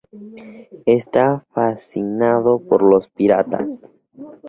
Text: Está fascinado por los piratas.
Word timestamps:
Está 0.87 1.45
fascinado 1.51 2.57
por 2.59 2.81
los 2.81 3.07
piratas. 3.07 3.87